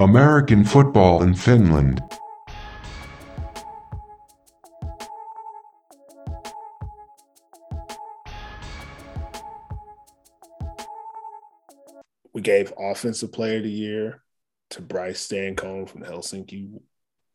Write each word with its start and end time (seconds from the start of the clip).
American 0.00 0.64
football 0.64 1.24
in 1.24 1.34
Finland. 1.34 2.00
We 12.32 12.42
gave 12.42 12.72
offensive 12.78 13.32
player 13.32 13.56
of 13.56 13.64
the 13.64 13.70
year 13.70 14.22
to 14.70 14.82
Bryce 14.82 15.26
Stancomb 15.26 15.88
from 15.88 16.04
Helsinki 16.04 16.80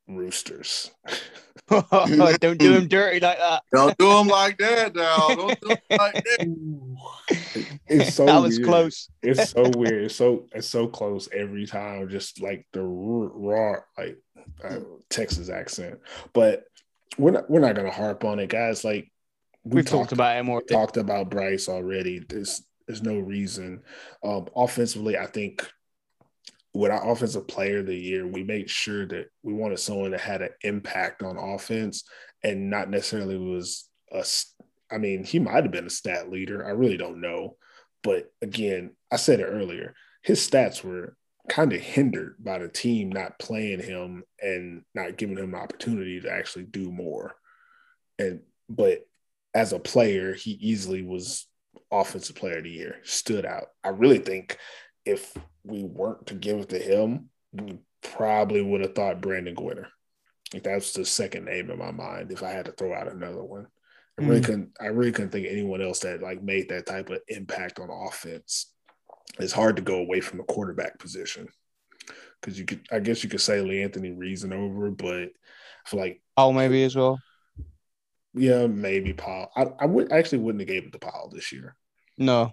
Roosters. 0.07 0.91
Don't 1.69 2.57
do 2.57 2.73
him 2.73 2.87
dirty 2.87 3.19
like 3.19 3.37
that. 3.37 3.61
Don't 3.73 3.97
do 3.97 4.09
them 4.09 4.27
like 4.27 4.57
that 4.57 4.95
now. 4.95 5.27
Don't 5.29 5.61
do 5.61 5.69
'em 5.71 5.97
like 5.97 6.13
that. 6.23 6.97
It's 7.87 8.15
so 8.15 8.25
that 8.25 8.41
was 8.41 8.57
weird. 8.57 8.67
close. 8.67 9.09
It's 9.21 9.51
so 9.51 9.69
weird. 9.75 10.05
It's 10.05 10.15
so 10.15 10.47
it's 10.53 10.67
so 10.67 10.87
close 10.87 11.29
every 11.33 11.65
time. 11.65 12.09
Just 12.09 12.41
like 12.41 12.65
the 12.73 12.81
raw 12.81 13.75
like 13.97 14.17
uh, 14.63 14.79
Texas 15.09 15.49
accent. 15.49 15.99
But 16.33 16.63
we're 17.17 17.31
not 17.31 17.49
we're 17.49 17.59
not 17.59 17.75
gonna 17.75 17.91
harp 17.91 18.23
on 18.25 18.39
it, 18.39 18.49
guys. 18.49 18.83
Like 18.83 19.11
we 19.63 19.77
We've 19.77 19.85
talked 19.85 20.11
about 20.11 20.37
it 20.37 20.43
more. 20.43 20.61
talked 20.61 20.97
about 20.97 21.29
Bryce 21.29 21.69
already. 21.69 22.19
There's 22.27 22.63
there's 22.87 23.03
no 23.03 23.17
reason. 23.19 23.81
Um, 24.23 24.47
offensively, 24.55 25.17
I 25.17 25.27
think 25.27 25.65
with 26.73 26.91
our 26.91 27.11
offensive 27.11 27.47
player 27.47 27.79
of 27.79 27.85
the 27.85 27.95
year, 27.95 28.27
we 28.27 28.43
made 28.43 28.69
sure 28.69 29.05
that 29.07 29.27
we 29.43 29.53
wanted 29.53 29.79
someone 29.79 30.11
that 30.11 30.21
had 30.21 30.41
an 30.41 30.49
impact 30.63 31.21
on 31.21 31.37
offense 31.37 32.03
and 32.43 32.69
not 32.69 32.89
necessarily 32.89 33.37
was 33.37 33.87
a. 34.11 34.25
I 34.91 34.97
mean, 34.97 35.23
he 35.23 35.39
might 35.39 35.63
have 35.63 35.71
been 35.71 35.87
a 35.87 35.91
stat 35.91 36.29
leader. 36.29 36.65
I 36.65 36.71
really 36.71 36.97
don't 36.97 37.21
know, 37.21 37.55
but 38.03 38.31
again, 38.41 38.91
I 39.11 39.15
said 39.15 39.39
it 39.39 39.45
earlier. 39.45 39.95
His 40.21 40.47
stats 40.47 40.83
were 40.83 41.15
kind 41.49 41.73
of 41.73 41.81
hindered 41.81 42.35
by 42.39 42.59
the 42.59 42.69
team 42.69 43.11
not 43.11 43.39
playing 43.39 43.81
him 43.81 44.23
and 44.41 44.83
not 44.93 45.17
giving 45.17 45.37
him 45.37 45.53
an 45.53 45.59
opportunity 45.59 46.21
to 46.21 46.31
actually 46.31 46.65
do 46.65 46.91
more. 46.91 47.35
And 48.19 48.41
but 48.69 49.05
as 49.53 49.73
a 49.73 49.79
player, 49.79 50.33
he 50.33 50.51
easily 50.51 51.01
was 51.01 51.47
offensive 51.91 52.35
player 52.35 52.57
of 52.57 52.63
the 52.63 52.71
year, 52.71 52.97
stood 53.03 53.45
out. 53.45 53.67
I 53.83 53.89
really 53.89 54.19
think 54.19 54.57
if 55.05 55.33
we 55.63 55.83
weren't 55.83 56.27
to 56.27 56.33
give 56.35 56.59
it 56.59 56.69
to 56.69 56.79
him, 56.79 57.29
we 57.51 57.79
probably 58.01 58.61
would 58.61 58.81
have 58.81 58.95
thought 58.95 59.21
Brandon 59.21 59.55
Gwinner. 59.55 59.87
Like 60.53 60.63
that's 60.63 60.93
the 60.93 61.05
second 61.05 61.45
name 61.45 61.69
in 61.71 61.79
my 61.79 61.91
mind 61.91 62.31
if 62.31 62.43
I 62.43 62.51
had 62.51 62.65
to 62.65 62.71
throw 62.71 62.93
out 62.93 63.11
another 63.11 63.43
one. 63.43 63.67
I 64.19 64.23
really 64.23 64.41
Mm. 64.41 64.45
couldn't 64.45 64.69
I 64.79 64.85
really 64.87 65.11
couldn't 65.11 65.31
think 65.31 65.47
of 65.47 65.51
anyone 65.51 65.81
else 65.81 65.99
that 65.99 66.21
like 66.21 66.43
made 66.43 66.69
that 66.69 66.85
type 66.85 67.09
of 67.09 67.19
impact 67.27 67.79
on 67.79 67.89
offense. 67.89 68.71
It's 69.39 69.53
hard 69.53 69.77
to 69.77 69.81
go 69.81 69.95
away 69.99 70.19
from 70.19 70.37
the 70.37 70.43
quarterback 70.43 70.99
position. 70.99 71.47
Cause 72.41 72.59
you 72.59 72.65
could 72.65 72.85
I 72.91 72.99
guess 72.99 73.23
you 73.23 73.29
could 73.29 73.41
say 73.41 73.61
Lee 73.61 73.81
Anthony 73.81 74.11
Reasonover, 74.11 74.95
but 74.95 75.29
I 75.85 75.89
feel 75.89 75.99
like 75.99 76.21
Oh, 76.37 76.51
maybe 76.51 76.83
as 76.83 76.95
well. 76.95 77.19
yeah, 78.33 78.67
maybe 78.67 79.13
Paul. 79.13 79.51
I, 79.55 79.65
I 79.79 79.85
would 79.85 80.11
actually 80.11 80.39
wouldn't 80.39 80.61
have 80.61 80.67
gave 80.67 80.85
it 80.85 80.91
to 80.93 80.99
Paul 80.99 81.29
this 81.33 81.51
year. 81.51 81.75
No. 82.17 82.51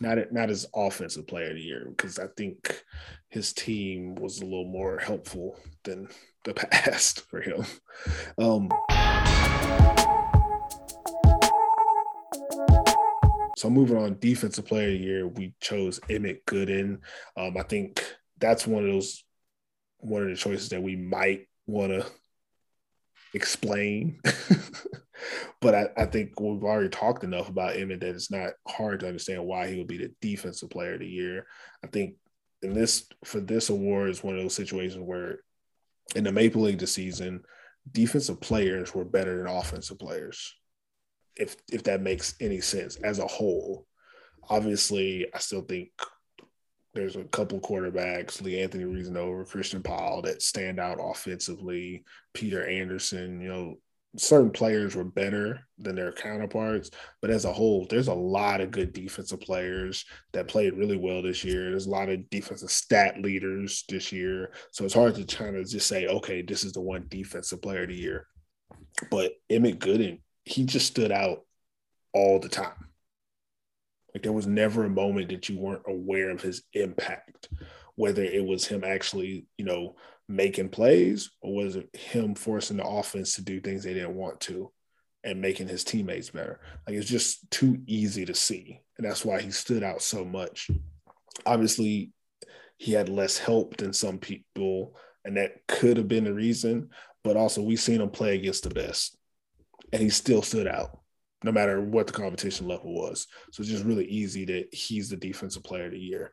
Not 0.00 0.32
not 0.32 0.50
as 0.50 0.66
offensive 0.74 1.26
player 1.26 1.50
of 1.50 1.56
the 1.56 1.62
year 1.62 1.86
because 1.88 2.18
I 2.18 2.28
think 2.36 2.84
his 3.30 3.52
team 3.52 4.14
was 4.14 4.40
a 4.40 4.44
little 4.44 4.68
more 4.68 4.98
helpful 4.98 5.56
than 5.84 6.08
the 6.44 6.54
past 6.70 7.22
for 7.28 7.40
him. 7.40 7.64
Um, 8.38 8.70
so 13.56 13.68
moving 13.68 13.96
on, 13.96 14.18
defensive 14.20 14.66
player 14.66 14.86
of 14.86 14.92
the 14.92 15.04
year, 15.04 15.26
we 15.26 15.54
chose 15.60 15.98
Emmett 16.08 16.46
Gooden. 16.46 17.00
Um, 17.36 17.56
I 17.56 17.62
think 17.64 18.04
that's 18.38 18.66
one 18.66 18.84
of 18.84 18.92
those 18.92 19.24
one 19.98 20.22
of 20.22 20.28
the 20.28 20.36
choices 20.36 20.68
that 20.68 20.82
we 20.82 20.94
might 20.94 21.48
want 21.66 21.90
to 21.90 22.06
explain. 23.34 24.20
but 25.60 25.74
I, 25.74 25.88
I 25.96 26.04
think 26.06 26.38
we've 26.40 26.62
already 26.62 26.88
talked 26.88 27.24
enough 27.24 27.48
about 27.48 27.76
Emmett 27.76 28.00
that 28.00 28.14
it's 28.14 28.30
not 28.30 28.52
hard 28.66 29.00
to 29.00 29.08
understand 29.08 29.44
why 29.44 29.68
he 29.68 29.78
would 29.78 29.88
be 29.88 29.98
the 29.98 30.12
defensive 30.20 30.70
player 30.70 30.94
of 30.94 31.00
the 31.00 31.06
year. 31.06 31.46
I 31.84 31.88
think 31.88 32.14
in 32.62 32.74
this 32.74 33.06
for 33.24 33.40
this 33.40 33.70
award 33.70 34.10
is 34.10 34.22
one 34.22 34.36
of 34.36 34.42
those 34.42 34.54
situations 34.54 35.02
where 35.04 35.40
in 36.16 36.24
the 36.24 36.32
Maple 36.32 36.62
League 36.62 36.78
this 36.78 36.92
season, 36.92 37.42
defensive 37.90 38.40
players 38.40 38.94
were 38.94 39.04
better 39.04 39.38
than 39.38 39.46
offensive 39.46 39.98
players. 39.98 40.54
If 41.36 41.56
if 41.70 41.84
that 41.84 42.02
makes 42.02 42.34
any 42.40 42.60
sense 42.60 42.96
as 42.96 43.18
a 43.18 43.26
whole. 43.26 43.86
Obviously, 44.50 45.26
I 45.34 45.38
still 45.38 45.60
think 45.60 45.90
there's 46.94 47.16
a 47.16 47.24
couple 47.24 47.60
quarterbacks, 47.60 48.42
Lee 48.42 48.60
Anthony 48.60 48.84
Reasonover 48.84 49.48
Christian 49.48 49.82
Powell, 49.82 50.22
that 50.22 50.42
stand 50.42 50.80
out 50.80 50.98
offensively. 51.00 52.04
Peter 52.32 52.66
Anderson, 52.66 53.40
you 53.40 53.48
know, 53.48 53.74
certain 54.16 54.50
players 54.50 54.96
were 54.96 55.04
better 55.04 55.60
than 55.78 55.94
their 55.94 56.12
counterparts, 56.12 56.90
but 57.20 57.30
as 57.30 57.44
a 57.44 57.52
whole, 57.52 57.86
there's 57.88 58.08
a 58.08 58.14
lot 58.14 58.60
of 58.60 58.70
good 58.70 58.92
defensive 58.92 59.40
players 59.40 60.04
that 60.32 60.48
played 60.48 60.74
really 60.74 60.96
well 60.96 61.22
this 61.22 61.44
year. 61.44 61.70
There's 61.70 61.86
a 61.86 61.90
lot 61.90 62.08
of 62.08 62.28
defensive 62.30 62.70
stat 62.70 63.20
leaders 63.20 63.84
this 63.88 64.10
year. 64.10 64.52
So 64.72 64.84
it's 64.84 64.94
hard 64.94 65.14
to 65.16 65.24
kind 65.24 65.56
of 65.56 65.68
just 65.68 65.86
say, 65.86 66.06
okay, 66.06 66.42
this 66.42 66.64
is 66.64 66.72
the 66.72 66.80
one 66.80 67.04
defensive 67.08 67.62
player 67.62 67.82
of 67.82 67.88
the 67.88 67.96
year. 67.96 68.26
But 69.10 69.32
Emmett 69.50 69.78
Gooden, 69.78 70.20
he 70.44 70.64
just 70.64 70.86
stood 70.86 71.12
out 71.12 71.44
all 72.12 72.40
the 72.40 72.48
time. 72.48 72.87
Like 74.14 74.22
there 74.22 74.32
was 74.32 74.46
never 74.46 74.84
a 74.84 74.90
moment 74.90 75.28
that 75.28 75.48
you 75.48 75.58
weren't 75.58 75.82
aware 75.86 76.30
of 76.30 76.40
his 76.40 76.62
impact, 76.72 77.48
whether 77.94 78.22
it 78.22 78.44
was 78.44 78.66
him 78.66 78.84
actually, 78.84 79.46
you 79.58 79.64
know, 79.64 79.96
making 80.28 80.68
plays 80.68 81.30
or 81.40 81.54
was 81.54 81.76
it 81.76 81.94
him 81.94 82.34
forcing 82.34 82.78
the 82.78 82.86
offense 82.86 83.34
to 83.34 83.42
do 83.42 83.60
things 83.60 83.84
they 83.84 83.94
didn't 83.94 84.14
want 84.14 84.40
to 84.40 84.70
and 85.24 85.40
making 85.40 85.68
his 85.68 85.84
teammates 85.84 86.30
better. 86.30 86.60
Like 86.86 86.96
it's 86.96 87.08
just 87.08 87.50
too 87.50 87.80
easy 87.86 88.24
to 88.24 88.34
see. 88.34 88.80
And 88.96 89.06
that's 89.06 89.24
why 89.24 89.40
he 89.40 89.50
stood 89.50 89.82
out 89.82 90.02
so 90.02 90.24
much. 90.24 90.70
Obviously, 91.46 92.12
he 92.78 92.92
had 92.92 93.08
less 93.08 93.38
help 93.38 93.76
than 93.76 93.92
some 93.92 94.18
people, 94.18 94.96
and 95.24 95.36
that 95.36 95.66
could 95.66 95.96
have 95.96 96.08
been 96.08 96.24
the 96.24 96.34
reason. 96.34 96.90
But 97.24 97.36
also, 97.36 97.62
we've 97.62 97.80
seen 97.80 98.00
him 98.00 98.10
play 98.10 98.36
against 98.36 98.62
the 98.62 98.70
best, 98.70 99.16
and 99.92 100.00
he 100.00 100.10
still 100.10 100.42
stood 100.42 100.66
out 100.66 100.97
no 101.44 101.52
matter 101.52 101.80
what 101.80 102.06
the 102.06 102.12
competition 102.12 102.66
level 102.66 102.94
was. 102.94 103.26
So 103.52 103.60
it's 103.60 103.70
just 103.70 103.84
really 103.84 104.06
easy 104.06 104.44
that 104.46 104.74
he's 104.74 105.08
the 105.08 105.16
defensive 105.16 105.62
player 105.62 105.86
of 105.86 105.92
the 105.92 105.98
year. 105.98 106.32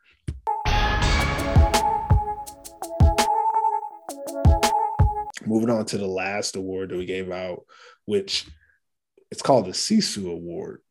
Moving 5.46 5.70
on 5.70 5.86
to 5.86 5.98
the 5.98 6.08
last 6.08 6.56
award 6.56 6.90
that 6.90 6.98
we 6.98 7.06
gave 7.06 7.32
out, 7.32 7.66
which 8.06 8.48
it's 9.30 9.44
called 9.44 9.66
the 9.66 9.72
Sisu 9.72 10.32
Award. 10.32 10.82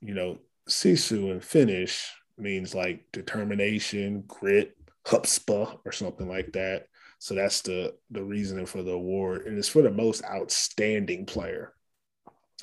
You 0.00 0.14
know, 0.14 0.38
Sisu 0.68 1.32
in 1.32 1.40
Finnish 1.40 2.08
means 2.38 2.74
like 2.74 3.04
determination, 3.12 4.24
grit, 4.28 4.76
chutzpah, 5.04 5.78
or 5.84 5.92
something 5.92 6.28
like 6.28 6.52
that. 6.52 6.86
So 7.18 7.34
that's 7.34 7.62
the 7.62 7.94
the 8.10 8.22
reasoning 8.22 8.66
for 8.66 8.82
the 8.82 8.92
award, 8.92 9.46
and 9.46 9.58
it's 9.58 9.68
for 9.68 9.82
the 9.82 9.90
most 9.90 10.24
outstanding 10.24 11.26
player. 11.26 11.72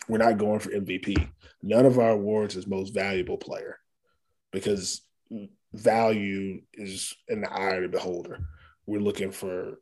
We're 0.07 0.17
not 0.17 0.37
going 0.37 0.59
for 0.59 0.69
MVP. 0.69 1.29
None 1.61 1.85
of 1.85 1.99
our 1.99 2.11
awards 2.11 2.55
is 2.55 2.67
most 2.67 2.93
valuable 2.93 3.37
player 3.37 3.77
because 4.51 5.01
value 5.73 6.61
is 6.73 7.13
in 7.27 7.41
the 7.41 7.51
eye 7.51 7.75
of 7.75 7.83
the 7.83 7.89
beholder. 7.89 8.39
We're 8.85 9.01
looking 9.01 9.31
for 9.31 9.79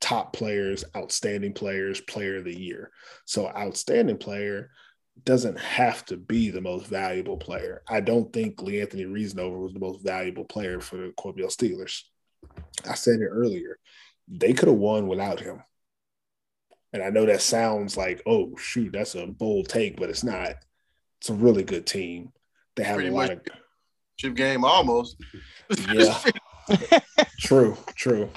top 0.00 0.32
players, 0.32 0.84
outstanding 0.96 1.52
players, 1.52 2.00
player 2.00 2.38
of 2.38 2.44
the 2.44 2.58
year. 2.58 2.90
So 3.24 3.48
outstanding 3.48 4.18
player 4.18 4.70
doesn't 5.24 5.58
have 5.58 6.04
to 6.06 6.16
be 6.16 6.50
the 6.50 6.60
most 6.60 6.86
valuable 6.86 7.36
player. 7.36 7.82
I 7.88 8.00
don't 8.00 8.32
think 8.32 8.60
Lee 8.62 8.80
Anthony 8.80 9.04
Reasonover 9.04 9.58
was 9.58 9.72
the 9.72 9.80
most 9.80 10.02
valuable 10.02 10.44
player 10.44 10.80
for 10.80 10.96
the 10.96 11.12
Kuopio 11.18 11.46
Steelers. 11.46 12.02
I 12.88 12.94
said 12.94 13.20
it 13.20 13.26
earlier. 13.26 13.78
They 14.28 14.52
could 14.52 14.68
have 14.68 14.76
won 14.76 15.08
without 15.08 15.40
him. 15.40 15.62
And 16.96 17.04
I 17.04 17.10
know 17.10 17.26
that 17.26 17.42
sounds 17.42 17.94
like, 17.94 18.22
oh 18.24 18.56
shoot, 18.56 18.94
that's 18.94 19.14
a 19.14 19.26
bold 19.26 19.68
take, 19.68 19.98
but 19.98 20.08
it's 20.08 20.24
not. 20.24 20.54
It's 21.20 21.28
a 21.28 21.34
really 21.34 21.62
good 21.62 21.86
team. 21.86 22.32
They 22.74 22.84
have 22.84 22.96
Pretty 22.96 23.10
a 23.10 23.12
lot 23.12 23.28
much. 23.28 23.38
of 23.48 23.52
Chip 24.16 24.34
game 24.34 24.64
almost. 24.64 25.16
yeah. 25.92 26.18
true, 27.40 27.76
true. 27.94 28.30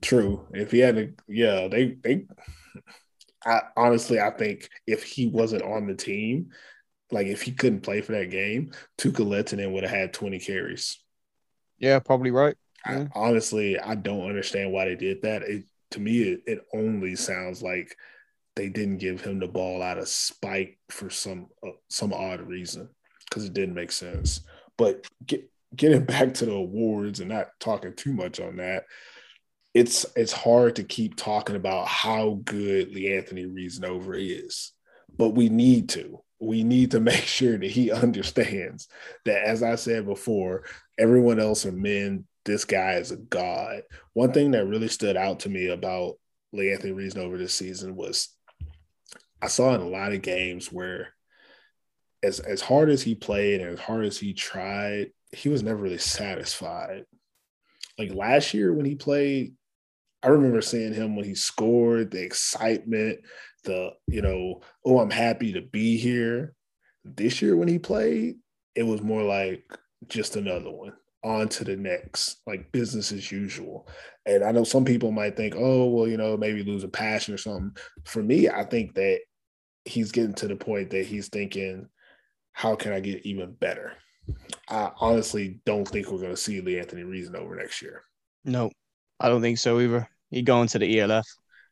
True. 0.00 0.48
If 0.52 0.72
he 0.72 0.80
had 0.80 0.98
a 0.98 1.08
yeah, 1.28 1.68
they 1.68 1.96
they 2.02 2.26
I 3.46 3.60
honestly 3.76 4.18
I 4.18 4.30
think 4.30 4.68
if 4.88 5.04
he 5.04 5.28
wasn't 5.28 5.62
on 5.62 5.86
the 5.86 5.94
team, 5.94 6.50
like 7.12 7.28
if 7.28 7.42
he 7.42 7.52
couldn't 7.52 7.82
play 7.82 8.00
for 8.00 8.10
that 8.12 8.30
game, 8.30 8.72
Tuukka 8.98 9.24
Lehtinen 9.24 9.72
would 9.72 9.84
have 9.84 9.92
had 9.92 10.12
20 10.12 10.40
carries. 10.40 10.98
Yeah, 11.78 12.00
probably 12.00 12.32
right. 12.32 12.56
Yeah. 12.88 13.06
I, 13.14 13.18
honestly, 13.18 13.78
I 13.78 13.94
don't 13.94 14.28
understand 14.28 14.72
why 14.72 14.86
they 14.86 14.96
did 14.96 15.22
that. 15.22 15.42
It 15.42 15.64
to 15.92 16.00
me 16.00 16.22
it, 16.22 16.40
it 16.46 16.60
only 16.74 17.16
sounds 17.16 17.62
like 17.62 17.96
they 18.54 18.68
didn't 18.68 18.98
give 18.98 19.20
him 19.20 19.38
the 19.38 19.48
ball 19.48 19.82
out 19.82 19.98
of 19.98 20.08
spite 20.08 20.76
for 20.90 21.08
some 21.10 21.46
uh, 21.66 21.70
some 21.88 22.12
odd 22.12 22.40
reason 22.42 22.88
because 23.28 23.44
it 23.44 23.54
didn't 23.54 23.74
make 23.74 23.92
sense. 23.92 24.42
But 24.76 25.06
get, 25.26 25.50
getting 25.74 26.04
back 26.04 26.34
to 26.34 26.46
the 26.46 26.52
awards 26.52 27.20
and 27.20 27.30
not 27.30 27.48
talking 27.60 27.94
too 27.94 28.12
much 28.12 28.40
on 28.40 28.56
that, 28.56 28.84
it's 29.74 30.04
it's 30.16 30.32
hard 30.32 30.76
to 30.76 30.84
keep 30.84 31.16
talking 31.16 31.56
about 31.56 31.88
how 31.88 32.40
good 32.44 32.92
Leanthony 32.92 33.46
Reasonover 33.46 34.16
is, 34.18 34.72
but 35.16 35.30
we 35.30 35.48
need 35.48 35.88
to. 35.90 36.22
We 36.40 36.64
need 36.64 36.90
to 36.90 37.00
make 37.12 37.24
sure 37.24 37.56
that 37.56 37.70
he 37.70 37.90
understands 37.90 38.88
that, 39.24 39.42
as 39.44 39.62
I 39.62 39.76
said 39.76 40.06
before, 40.06 40.64
everyone 40.98 41.40
else 41.40 41.64
are 41.64 41.72
men. 41.72 42.26
This 42.44 42.64
guy 42.64 42.94
is 42.94 43.12
a 43.12 43.16
god. 43.16 43.82
One 44.14 44.32
thing 44.32 44.52
that 44.52 44.66
really 44.66 44.88
stood 44.88 45.16
out 45.16 45.40
to 45.40 45.48
me 45.48 45.68
about 45.68 46.14
Leanthony 46.54 46.92
Reasonover 46.92 47.38
this 47.38 47.54
season 47.54 47.96
was 47.96 48.28
I 49.40 49.46
saw 49.48 49.74
in 49.74 49.80
a 49.80 49.88
lot 49.88 50.12
of 50.12 50.22
games 50.22 50.72
where 50.72 51.14
as 52.22 52.40
as 52.40 52.60
hard 52.60 52.90
as 52.90 53.02
he 53.02 53.14
played 53.14 53.60
and 53.60 53.70
as 53.70 53.80
hard 53.80 54.04
as 54.04 54.18
he 54.18 54.32
tried, 54.32 55.12
he 55.32 55.48
was 55.48 55.62
never 55.62 55.80
really 55.80 55.98
satisfied. 55.98 57.04
Like 57.98 58.14
last 58.14 58.54
year 58.54 58.72
when 58.72 58.86
he 58.86 58.94
played, 58.94 59.54
I 60.22 60.28
remember 60.28 60.62
seeing 60.62 60.94
him 60.94 61.16
when 61.16 61.24
he 61.24 61.34
scored, 61.34 62.10
the 62.10 62.22
excitement, 62.22 63.20
the, 63.64 63.90
you 64.06 64.22
know, 64.22 64.62
oh, 64.84 65.00
I'm 65.00 65.10
happy 65.10 65.52
to 65.54 65.62
be 65.62 65.96
here. 65.96 66.54
This 67.04 67.42
year 67.42 67.56
when 67.56 67.68
he 67.68 67.78
played, 67.78 68.36
it 68.74 68.84
was 68.84 69.02
more 69.02 69.22
like 69.22 69.64
just 70.08 70.36
another 70.36 70.70
one 70.70 70.92
on 71.24 71.48
to 71.48 71.64
the 71.64 71.76
next, 71.76 72.40
like 72.46 72.72
business 72.72 73.12
as 73.12 73.30
usual. 73.30 73.88
And 74.26 74.44
I 74.44 74.52
know 74.52 74.64
some 74.64 74.84
people 74.84 75.12
might 75.12 75.36
think, 75.36 75.54
oh, 75.56 75.86
well, 75.86 76.08
you 76.08 76.16
know, 76.16 76.36
maybe 76.36 76.62
lose 76.62 76.84
a 76.84 76.88
passion 76.88 77.34
or 77.34 77.38
something. 77.38 77.72
For 78.04 78.22
me, 78.22 78.48
I 78.48 78.64
think 78.64 78.94
that 78.94 79.20
he's 79.84 80.12
getting 80.12 80.34
to 80.34 80.48
the 80.48 80.56
point 80.56 80.90
that 80.90 81.06
he's 81.06 81.28
thinking, 81.28 81.88
how 82.52 82.76
can 82.76 82.92
I 82.92 83.00
get 83.00 83.24
even 83.26 83.52
better? 83.52 83.94
I 84.68 84.90
honestly 85.00 85.60
don't 85.64 85.86
think 85.86 86.10
we're 86.10 86.18
going 86.18 86.30
to 86.30 86.36
see 86.36 86.60
Leanthony 86.60 87.04
Reasonover 87.04 87.56
next 87.56 87.82
year. 87.82 88.02
No, 88.44 88.70
I 89.18 89.28
don't 89.28 89.42
think 89.42 89.58
so 89.58 89.80
either. 89.80 90.08
He 90.30 90.42
going 90.42 90.68
to 90.68 90.78
the 90.78 91.00
ELF. 91.00 91.26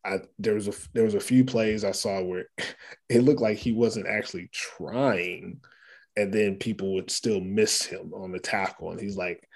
I 0.05 0.20
there 0.38 0.55
was 0.55 0.67
a 0.69 0.73
there 0.94 1.05
was 1.05 1.14
a 1.14 1.20
few 1.20 1.44
plays 1.44 1.85
I 1.85 1.93
saw 1.93 2.23
where 2.23 2.47
it 3.08 3.23
looked 3.23 3.41
like 3.41 3.58
he 3.58 3.73
wasn't 3.73 4.06
actually 4.06 4.49
trying, 4.52 5.61
and 6.17 6.33
then 6.33 6.57
people 6.57 6.95
would 6.95 7.11
still 7.11 7.41
miss 7.41 7.85
him 7.85 8.12
on 8.15 8.33
the 8.33 8.39
tackle, 8.39 8.91
and 8.91 9.01
he's 9.01 9.17
like, 9.17 9.47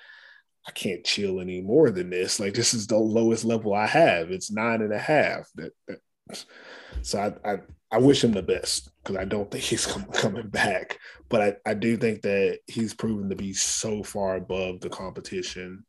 I 0.66 0.72
can't 0.72 1.04
chill 1.04 1.40
any 1.40 1.60
more 1.60 1.90
than 1.90 2.10
this. 2.10 2.40
Like 2.40 2.54
this 2.54 2.72
is 2.72 2.86
the 2.86 2.96
lowest 2.96 3.44
level 3.44 3.74
I 3.74 3.86
have. 3.86 4.30
It's 4.30 4.50
nine 4.50 4.80
and 4.80 4.92
a 4.92 4.98
half. 4.98 5.50
So 7.02 7.18
I, 7.44 7.52
I 7.52 7.58
I 7.90 7.98
wish 7.98 8.24
him 8.24 8.32
the 8.32 8.42
best 8.42 8.90
because 9.02 9.16
I 9.16 9.24
don't 9.24 9.50
think 9.50 9.64
he's 9.64 9.86
com- 9.86 10.10
coming 10.12 10.48
back. 10.48 10.98
But 11.28 11.40
I, 11.40 11.70
I 11.70 11.74
do 11.74 11.96
think 11.96 12.22
that 12.22 12.58
he's 12.66 12.94
proven 12.94 13.28
to 13.28 13.36
be 13.36 13.52
so 13.52 14.02
far 14.02 14.36
above 14.36 14.80
the 14.80 14.88
competition 14.88 15.84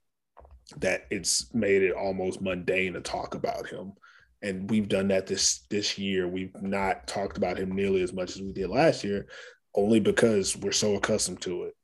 that 0.78 1.06
it's 1.12 1.54
made 1.54 1.84
it 1.84 1.94
almost 1.94 2.42
mundane 2.42 2.94
to 2.94 3.02
talk 3.02 3.36
about 3.36 3.68
him. 3.68 3.94
And 4.42 4.70
we've 4.70 4.90
done 4.90 5.08
that 5.08 5.26
this 5.26 5.66
this 5.70 5.98
year. 5.98 6.28
We've 6.28 6.54
not 6.62 7.08
talked 7.08 7.38
about 7.38 7.58
him 7.58 7.72
nearly 7.72 8.02
as 8.02 8.14
much 8.14 8.36
as 8.36 8.42
we 8.42 8.52
did 8.52 8.70
last 8.70 9.04
year, 9.04 9.28
only 9.76 10.00
because 10.00 10.56
we're 10.56 10.72
so 10.72 10.96
accustomed 10.96 11.42
to 11.42 11.64
it. 11.64 11.76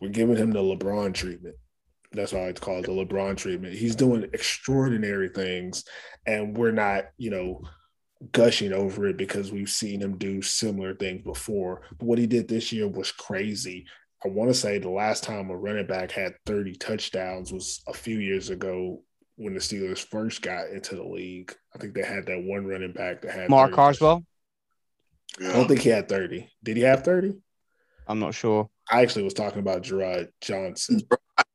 We're 0.00 0.08
giving 0.08 0.36
him 0.36 0.50
the 0.50 0.60
LeBron 0.60 1.14
treatment. 1.14 1.56
That's 2.12 2.32
why 2.32 2.40
I 2.40 2.46
like 2.46 2.56
to 2.56 2.60
call 2.60 2.78
it 2.78 2.86
the 2.86 2.92
LeBron 2.92 3.36
treatment. 3.36 3.74
He's 3.74 3.96
doing 3.96 4.28
extraordinary 4.32 5.28
things, 5.28 5.84
and 6.26 6.56
we're 6.56 6.72
not, 6.72 7.04
you 7.18 7.30
know, 7.30 7.62
gushing 8.32 8.72
over 8.72 9.06
it 9.08 9.16
because 9.16 9.52
we've 9.52 9.68
seen 9.68 10.00
him 10.00 10.16
do 10.16 10.42
similar 10.42 10.94
things 10.94 11.22
before. 11.22 11.82
But 11.98 12.06
what 12.06 12.18
he 12.18 12.26
did 12.26 12.48
this 12.48 12.72
year 12.72 12.88
was 12.88 13.12
crazy. 13.12 13.86
I 14.24 14.28
want 14.28 14.50
to 14.50 14.54
say 14.54 14.78
the 14.78 14.88
last 14.88 15.24
time 15.24 15.50
a 15.50 15.56
running 15.56 15.86
back 15.86 16.10
had 16.10 16.34
30 16.46 16.76
touchdowns 16.76 17.52
was 17.52 17.82
a 17.86 17.92
few 17.92 18.18
years 18.18 18.50
ago 18.50 19.02
when 19.36 19.54
the 19.54 19.60
Steelers 19.60 20.04
first 20.04 20.40
got 20.42 20.70
into 20.70 20.96
the 20.96 21.04
league. 21.04 21.54
I 21.74 21.78
think 21.78 21.94
they 21.94 22.02
had 22.02 22.26
that 22.26 22.42
one 22.42 22.66
running 22.66 22.92
back 22.92 23.20
that 23.22 23.32
had 23.32 23.50
Mark 23.50 23.74
30 23.74 23.76
Carswell. 25.36 25.54
I 25.54 25.58
don't 25.58 25.68
think 25.68 25.80
he 25.80 25.88
had 25.90 26.08
30. 26.08 26.48
Did 26.62 26.76
he 26.76 26.82
have 26.82 27.04
30? 27.04 27.34
I'm 28.08 28.18
not 28.18 28.34
sure. 28.34 28.68
I 28.90 29.02
actually 29.02 29.24
was 29.24 29.34
talking 29.34 29.58
about 29.58 29.82
Gerard 29.82 30.28
Johnson. 30.40 31.02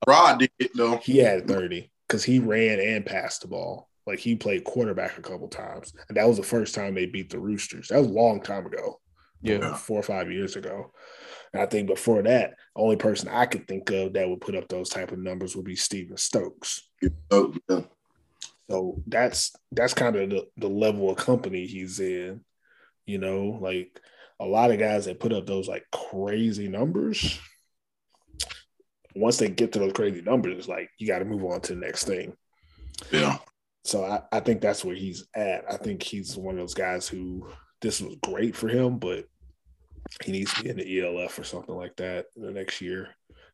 Rod 0.07 0.39
did 0.39 0.51
it 0.59 0.71
though. 0.75 0.97
He 0.97 1.17
had 1.17 1.47
30 1.47 1.91
because 2.07 2.23
he 2.23 2.39
ran 2.39 2.79
and 2.79 3.05
passed 3.05 3.41
the 3.41 3.47
ball. 3.47 3.87
Like 4.05 4.19
he 4.19 4.35
played 4.35 4.63
quarterback 4.63 5.17
a 5.17 5.21
couple 5.21 5.47
times. 5.47 5.93
And 6.09 6.17
that 6.17 6.27
was 6.27 6.37
the 6.37 6.43
first 6.43 6.75
time 6.75 6.95
they 6.95 7.05
beat 7.05 7.29
the 7.29 7.39
Roosters. 7.39 7.87
That 7.87 7.99
was 7.99 8.07
a 8.07 8.11
long 8.11 8.41
time 8.41 8.65
ago. 8.65 8.99
Yeah. 9.41 9.75
Four 9.75 9.99
or 9.99 10.03
five 10.03 10.31
years 10.31 10.55
ago. 10.55 10.91
And 11.53 11.61
I 11.61 11.65
think 11.65 11.87
before 11.87 12.21
that, 12.23 12.51
the 12.75 12.81
only 12.81 12.95
person 12.95 13.29
I 13.29 13.45
could 13.45 13.67
think 13.67 13.89
of 13.89 14.13
that 14.13 14.29
would 14.29 14.41
put 14.41 14.55
up 14.55 14.67
those 14.67 14.89
type 14.89 15.11
of 15.11 15.19
numbers 15.19 15.55
would 15.55 15.65
be 15.65 15.75
Steven 15.75 16.17
Stokes. 16.17 16.87
Oh, 17.31 17.53
yeah. 17.69 17.81
So 18.69 19.01
that's 19.05 19.53
that's 19.71 19.93
kind 19.93 20.15
of 20.15 20.29
the, 20.29 20.47
the 20.57 20.69
level 20.69 21.09
of 21.09 21.17
company 21.17 21.65
he's 21.65 21.99
in. 21.99 22.41
You 23.05 23.17
know, 23.17 23.59
like 23.61 23.99
a 24.39 24.45
lot 24.45 24.71
of 24.71 24.79
guys 24.79 25.05
that 25.05 25.19
put 25.19 25.33
up 25.33 25.45
those 25.45 25.67
like 25.67 25.85
crazy 25.91 26.67
numbers. 26.67 27.39
Once 29.15 29.37
they 29.37 29.49
get 29.49 29.73
to 29.73 29.79
those 29.79 29.93
crazy 29.93 30.21
numbers, 30.21 30.57
it's 30.57 30.67
like 30.67 30.89
you 30.97 31.07
got 31.07 31.19
to 31.19 31.25
move 31.25 31.43
on 31.43 31.61
to 31.61 31.75
the 31.75 31.79
next 31.79 32.05
thing. 32.05 32.33
yeah. 33.11 33.37
So 33.83 34.05
I, 34.05 34.21
I 34.31 34.39
think 34.39 34.61
that's 34.61 34.85
where 34.85 34.95
he's 34.95 35.25
at. 35.35 35.63
I 35.69 35.77
think 35.77 36.03
he's 36.03 36.37
one 36.37 36.55
of 36.55 36.61
those 36.61 36.75
guys 36.75 37.07
who 37.07 37.47
this 37.81 37.99
was 37.99 38.15
great 38.21 38.55
for 38.55 38.67
him, 38.67 38.99
but 38.99 39.25
he 40.23 40.31
needs 40.31 40.53
to 40.53 40.63
be 40.63 40.69
in 40.69 40.77
the 40.77 41.01
ELF 41.01 41.37
or 41.37 41.43
something 41.43 41.75
like 41.75 41.95
that 41.97 42.27
in 42.35 42.43
the 42.43 42.51
next 42.51 42.81
year. 42.81 43.09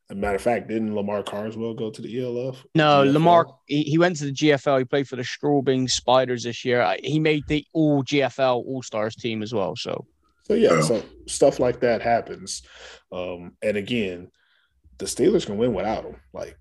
As 0.09 0.15
a 0.15 0.19
matter 0.19 0.35
of 0.35 0.41
fact, 0.41 0.69
didn't 0.69 0.95
Lamar 0.95 1.21
Carswell 1.21 1.73
go 1.73 1.89
to 1.91 2.01
the 2.01 2.21
ELF? 2.23 2.65
No, 2.75 3.03
GFL? 3.03 3.13
Lamar. 3.13 3.47
He, 3.65 3.83
he 3.83 3.97
went 3.97 4.15
to 4.17 4.25
the 4.25 4.31
GFL. 4.31 4.79
He 4.79 4.85
played 4.85 5.07
for 5.07 5.17
the 5.17 5.23
Straubing 5.23 5.89
Spiders 5.89 6.43
this 6.43 6.63
year. 6.63 6.95
He 7.03 7.19
made 7.19 7.43
the 7.47 7.65
All 7.73 8.03
GFL 8.03 8.63
All 8.65 8.81
Stars 8.81 9.15
team 9.15 9.43
as 9.43 9.53
well. 9.53 9.75
So 9.75 10.05
So 10.43 10.53
yeah, 10.53 10.75
Yeah. 10.75 10.81
so 10.81 11.03
stuff 11.25 11.59
like 11.59 11.81
that 11.81 12.01
happens. 12.01 12.61
Um, 13.11 13.57
and 13.61 13.75
again, 13.75 14.31
the 14.97 15.05
Steelers 15.05 15.45
can 15.45 15.57
win 15.57 15.73
without 15.73 16.05
him. 16.05 16.15
Like 16.33 16.57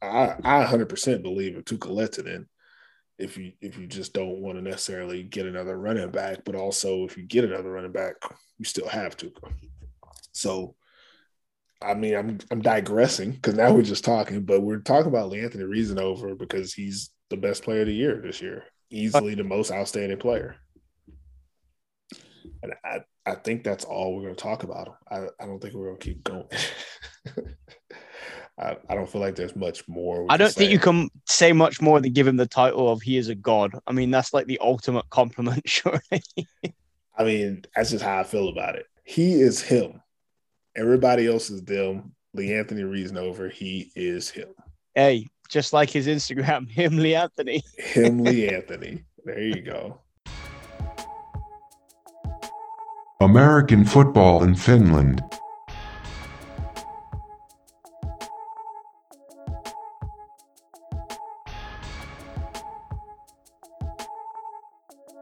I, 0.00 0.34
I 0.42 0.64
100% 0.64 1.22
believe 1.22 1.56
in 1.56 1.62
Tuukka 1.64 1.90
Lehtinen. 1.90 2.46
If 3.18 3.36
you 3.36 3.52
if 3.60 3.78
you 3.78 3.86
just 3.86 4.12
don't 4.12 4.40
want 4.40 4.56
to 4.58 4.62
necessarily 4.62 5.22
get 5.22 5.46
another 5.46 5.78
running 5.78 6.10
back, 6.10 6.44
but 6.44 6.56
also 6.56 7.04
if 7.04 7.16
you 7.16 7.24
get 7.24 7.44
another 7.44 7.70
running 7.70 7.92
back, 7.92 8.14
you 8.58 8.64
still 8.64 8.88
have 8.88 9.16
Tuukka. 9.16 9.52
So, 10.32 10.74
I 11.84 11.94
mean, 11.94 12.14
I'm 12.14 12.38
I'm 12.50 12.62
digressing 12.62 13.32
because 13.32 13.54
now 13.54 13.72
we're 13.72 13.82
just 13.82 14.04
talking, 14.04 14.42
but 14.42 14.62
we're 14.62 14.80
talking 14.80 15.08
about 15.08 15.34
Anthony 15.34 15.64
Reasonover 15.64 16.38
because 16.38 16.72
he's 16.72 17.10
the 17.30 17.36
best 17.36 17.62
player 17.62 17.82
of 17.82 17.86
the 17.86 17.94
year 17.94 18.20
this 18.20 18.40
year, 18.40 18.64
easily 18.90 19.34
the 19.34 19.44
most 19.44 19.70
outstanding 19.70 20.18
player. 20.18 20.56
And 22.62 22.72
I, 22.84 23.00
I 23.26 23.34
think 23.34 23.62
that's 23.62 23.84
all 23.84 24.14
we're 24.14 24.22
going 24.22 24.34
to 24.34 24.42
talk 24.42 24.62
about 24.62 24.88
him. 24.88 24.94
I, 25.10 25.42
I 25.42 25.46
don't 25.46 25.60
think 25.60 25.74
we're 25.74 25.86
going 25.86 25.98
to 25.98 26.04
keep 26.04 26.24
going. 26.24 26.46
I, 28.58 28.76
I 28.88 28.94
don't 28.94 29.08
feel 29.08 29.20
like 29.20 29.34
there's 29.34 29.56
much 29.56 29.86
more. 29.88 30.26
I 30.28 30.36
don't 30.36 30.52
think 30.52 30.70
you 30.70 30.78
can 30.78 31.10
say 31.26 31.52
much 31.52 31.82
more 31.82 32.00
than 32.00 32.12
give 32.12 32.26
him 32.26 32.36
the 32.36 32.46
title 32.46 32.90
of 32.90 33.02
he 33.02 33.16
is 33.16 33.28
a 33.28 33.34
god. 33.34 33.72
I 33.86 33.92
mean, 33.92 34.10
that's 34.10 34.32
like 34.32 34.46
the 34.46 34.58
ultimate 34.60 35.04
compliment, 35.10 35.62
surely. 35.68 36.22
I 37.16 37.24
mean, 37.24 37.64
that's 37.74 37.90
just 37.90 38.04
how 38.04 38.20
I 38.20 38.24
feel 38.24 38.48
about 38.48 38.76
it. 38.76 38.86
He 39.04 39.34
is 39.34 39.60
him. 39.60 40.00
Everybody 40.76 41.26
else 41.26 41.50
is 41.50 41.62
them. 41.62 42.14
Lee 42.34 42.52
Anthony 42.54 42.82
Reasonover. 42.82 43.50
he 43.52 43.92
is 43.94 44.28
him. 44.28 44.48
hey, 44.94 45.28
just 45.48 45.72
like 45.72 45.88
his 45.90 46.06
Instagram, 46.08 46.68
him 46.70 46.96
Lee 46.98 47.14
Anthony. 47.14 47.62
Him, 47.78 48.24
Lee 48.24 48.48
Anthony. 48.54 49.04
There 49.24 49.40
you 49.40 49.62
go. 49.62 50.00
American 53.20 53.84
football 53.84 54.42
in 54.42 54.54
Finland. 54.54 55.22